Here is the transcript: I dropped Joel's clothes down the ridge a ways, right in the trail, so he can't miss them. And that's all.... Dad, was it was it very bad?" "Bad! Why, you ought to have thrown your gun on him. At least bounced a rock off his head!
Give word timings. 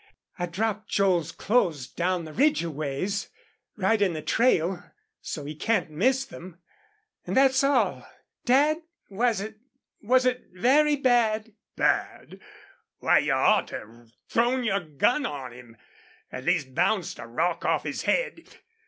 I 0.39 0.47
dropped 0.47 0.89
Joel's 0.89 1.31
clothes 1.31 1.85
down 1.85 2.25
the 2.25 2.33
ridge 2.33 2.63
a 2.63 2.71
ways, 2.71 3.29
right 3.77 4.01
in 4.01 4.13
the 4.13 4.21
trail, 4.23 4.83
so 5.21 5.45
he 5.45 5.53
can't 5.53 5.91
miss 5.91 6.25
them. 6.25 6.57
And 7.27 7.37
that's 7.37 7.63
all.... 7.63 8.07
Dad, 8.43 8.81
was 9.11 9.41
it 9.41 9.59
was 10.01 10.25
it 10.25 10.47
very 10.53 10.95
bad?" 10.95 11.53
"Bad! 11.75 12.39
Why, 12.97 13.19
you 13.19 13.33
ought 13.33 13.67
to 13.67 13.77
have 13.79 14.09
thrown 14.27 14.63
your 14.63 14.79
gun 14.79 15.23
on 15.27 15.51
him. 15.53 15.77
At 16.31 16.45
least 16.45 16.73
bounced 16.73 17.19
a 17.19 17.27
rock 17.27 17.63
off 17.63 17.83
his 17.83 18.01
head! 18.01 18.47